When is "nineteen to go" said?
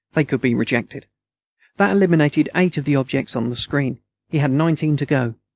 4.49-5.35